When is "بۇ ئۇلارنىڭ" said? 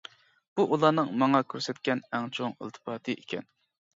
0.59-1.11